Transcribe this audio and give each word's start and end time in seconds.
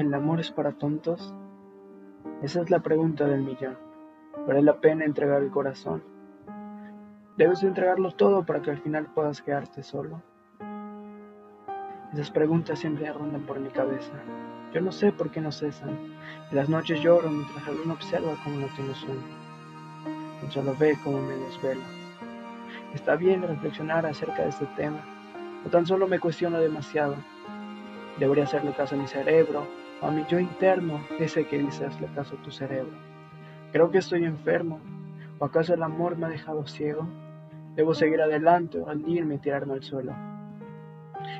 ¿El 0.00 0.14
amor 0.14 0.40
es 0.40 0.50
para 0.50 0.72
tontos? 0.72 1.34
Esa 2.42 2.62
es 2.62 2.70
la 2.70 2.80
pregunta 2.80 3.26
del 3.26 3.42
millón. 3.42 3.76
¿Vale 4.46 4.62
la 4.62 4.80
pena 4.80 5.04
entregar 5.04 5.42
el 5.42 5.50
corazón? 5.50 6.02
Debes 7.36 7.62
entregarlo 7.62 8.10
todo 8.12 8.46
para 8.46 8.62
que 8.62 8.70
al 8.70 8.78
final 8.78 9.12
puedas 9.12 9.42
quedarte 9.42 9.82
solo. 9.82 10.22
Esas 12.14 12.30
preguntas 12.30 12.78
siempre 12.78 13.12
rondan 13.12 13.42
por 13.42 13.60
mi 13.60 13.68
cabeza. 13.68 14.14
Yo 14.72 14.80
no 14.80 14.90
sé 14.90 15.12
por 15.12 15.30
qué 15.30 15.42
no 15.42 15.52
cesan. 15.52 15.90
En 16.50 16.56
las 16.56 16.70
noches 16.70 17.02
lloro 17.02 17.28
mientras 17.28 17.66
la 17.66 17.74
luna 17.74 17.92
observa 17.92 18.32
cómo 18.42 18.58
no 18.58 18.68
tengo 18.74 18.94
sueño. 18.94 19.20
No 20.42 20.50
solo 20.50 20.74
ve 20.80 20.96
cómo 21.04 21.20
me 21.20 21.34
desvelo. 21.34 21.82
Está 22.94 23.16
bien 23.16 23.42
reflexionar 23.42 24.06
acerca 24.06 24.44
de 24.44 24.48
este 24.48 24.64
tema, 24.76 25.04
o 25.66 25.68
tan 25.68 25.84
solo 25.84 26.08
me 26.08 26.18
cuestiono 26.18 26.58
demasiado. 26.58 27.16
Debería 28.20 28.44
hacerle 28.44 28.74
caso 28.74 28.96
a 28.96 28.98
mi 28.98 29.06
cerebro, 29.06 29.66
o 30.02 30.06
a 30.06 30.10
mi 30.10 30.26
yo 30.26 30.38
interno, 30.38 31.00
ese 31.18 31.46
que 31.46 31.58
dice 31.58 31.86
hazle 31.86 32.06
caso 32.14 32.36
a 32.36 32.42
tu 32.42 32.50
cerebro. 32.50 32.92
Creo 33.72 33.90
que 33.90 33.96
estoy 33.96 34.24
enfermo, 34.24 34.78
o 35.38 35.44
acaso 35.46 35.72
el 35.72 35.82
amor 35.82 36.18
me 36.18 36.26
ha 36.26 36.28
dejado 36.28 36.66
ciego. 36.66 37.08
Debo 37.76 37.94
seguir 37.94 38.20
adelante 38.20 38.78
o 38.78 38.84
rendirme 38.84 39.36
y 39.36 39.38
tirarme 39.38 39.72
al 39.72 39.82
suelo. 39.82 40.14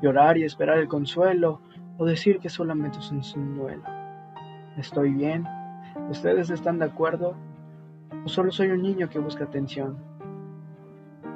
Llorar 0.00 0.38
y 0.38 0.44
esperar 0.44 0.78
el 0.78 0.88
consuelo, 0.88 1.60
o 1.98 2.06
decir 2.06 2.38
que 2.38 2.48
solamente 2.48 2.98
es 3.00 3.36
un 3.36 3.54
duelo. 3.54 3.84
¿Estoy 4.78 5.12
bien? 5.12 5.46
¿Ustedes 6.08 6.48
están 6.48 6.78
de 6.78 6.86
acuerdo? 6.86 7.36
¿O 8.24 8.28
solo 8.30 8.50
soy 8.50 8.70
un 8.70 8.80
niño 8.80 9.10
que 9.10 9.18
busca 9.18 9.44
atención? 9.44 9.98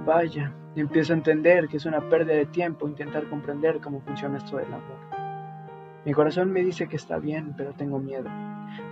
Vaya, 0.07 0.55
empiezo 0.77 1.13
a 1.13 1.17
entender 1.17 1.69
que 1.69 1.77
es 1.77 1.85
una 1.85 2.01
pérdida 2.09 2.37
de 2.37 2.47
tiempo 2.47 2.89
intentar 2.89 3.29
comprender 3.29 3.81
cómo 3.81 4.01
funciona 4.01 4.39
esto 4.39 4.57
del 4.57 4.73
amor. 4.73 5.16
Mi 6.07 6.15
corazón 6.15 6.53
me 6.53 6.63
dice 6.63 6.87
que 6.87 6.95
está 6.95 7.19
bien, 7.19 7.53
pero 7.57 7.73
tengo 7.73 7.99
miedo. 7.99 8.31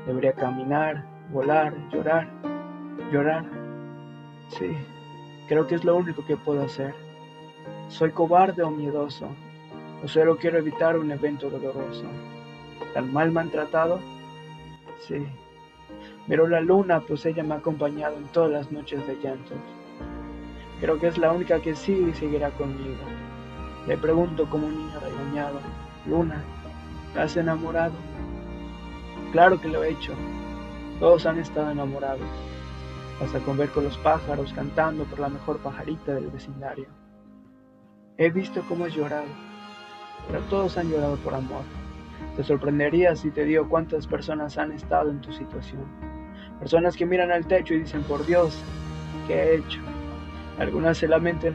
Debería 0.04 0.32
caminar, 0.32 1.04
volar, 1.30 1.72
llorar, 1.92 2.28
llorar. 3.12 3.44
Sí, 4.48 4.66
creo 5.46 5.64
que 5.68 5.76
es 5.76 5.84
lo 5.84 5.94
único 5.94 6.26
que 6.26 6.36
puedo 6.36 6.64
hacer. 6.64 6.92
¿Soy 7.86 8.10
cobarde 8.10 8.64
o 8.64 8.70
miedoso? 8.72 9.28
¿O 10.02 10.08
solo 10.08 10.36
quiero 10.38 10.58
evitar 10.58 10.98
un 10.98 11.12
evento 11.12 11.48
doloroso? 11.48 12.04
¿Tan 12.94 13.12
mal 13.12 13.30
me 13.30 13.42
han 13.42 13.50
tratado? 13.50 14.00
Sí. 14.98 15.24
Miro 16.26 16.48
la 16.48 16.62
luna, 16.62 16.98
pues 16.98 17.24
ella 17.26 17.44
me 17.44 17.54
ha 17.54 17.58
acompañado 17.58 18.16
en 18.16 18.26
todas 18.32 18.50
las 18.50 18.72
noches 18.72 19.06
de 19.06 19.14
llantos. 19.22 19.58
Creo 20.80 20.98
que 20.98 21.06
es 21.06 21.16
la 21.16 21.30
única 21.30 21.60
que 21.60 21.76
sigue 21.76 22.10
y 22.10 22.14
seguirá 22.14 22.50
conmigo. 22.50 23.04
Le 23.86 23.96
pregunto 23.98 24.50
como 24.50 24.66
un 24.66 24.76
niño 24.76 24.98
regañado, 24.98 25.60
Luna, 26.06 26.42
¿te 27.14 27.20
has 27.20 27.36
enamorado? 27.36 27.94
Claro 29.32 29.60
que 29.60 29.68
lo 29.68 29.84
he 29.84 29.90
hecho. 29.90 30.12
Todos 30.98 31.24
han 31.26 31.38
estado 31.38 31.70
enamorados. 31.70 32.28
Hasta 33.22 33.38
con 33.38 33.56
ver 33.56 33.70
con 33.70 33.84
los 33.84 33.96
pájaros 33.98 34.52
cantando 34.52 35.04
por 35.04 35.20
la 35.20 35.28
mejor 35.28 35.58
pajarita 35.58 36.14
del 36.14 36.28
vecindario. 36.28 36.86
He 38.18 38.30
visto 38.30 38.62
cómo 38.68 38.84
has 38.84 38.94
llorado, 38.94 39.26
pero 40.26 40.40
todos 40.50 40.76
han 40.76 40.90
llorado 40.90 41.16
por 41.16 41.34
amor. 41.34 41.62
Te 42.36 42.42
sorprendería 42.42 43.14
si 43.14 43.30
te 43.30 43.44
digo 43.44 43.68
cuántas 43.68 44.06
personas 44.08 44.58
han 44.58 44.72
estado 44.72 45.10
en 45.10 45.20
tu 45.20 45.32
situación. 45.32 45.84
Personas 46.58 46.96
que 46.96 47.06
miran 47.06 47.30
al 47.30 47.46
techo 47.46 47.74
y 47.74 47.80
dicen, 47.80 48.02
por 48.02 48.26
Dios, 48.26 48.60
¿qué 49.28 49.34
he 49.34 49.54
hecho? 49.56 49.80
Algunas 50.58 50.98
se 50.98 51.08
lamentan 51.08 51.54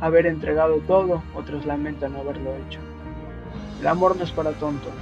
haber 0.00 0.26
entregado 0.26 0.78
todo, 0.86 1.22
otras 1.34 1.64
lamentan 1.64 2.12
no 2.12 2.20
haberlo 2.20 2.54
hecho. 2.56 2.80
El 3.80 3.86
amor 3.86 4.16
no 4.16 4.24
es 4.24 4.32
para 4.32 4.52
tontos, 4.52 4.92